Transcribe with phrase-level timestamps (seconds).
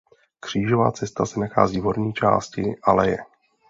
[0.39, 3.17] Křížová cesta se nachází v horní části aleje.